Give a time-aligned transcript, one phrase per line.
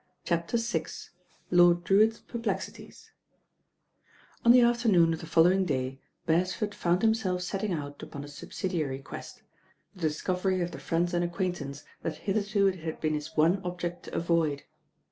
[0.25, 0.85] CHAPTER VI
[1.51, 3.11] LORD DREWITT's PERPLEXITIES
[4.43, 8.27] ON the afternoon of the following day Beres ford found himself setting out upon a
[8.27, 9.43] subsidiary quest,
[9.93, 14.01] the discovery of the friends and acquaintance that hitherto it had been his one object
[14.05, 14.63] to avoid.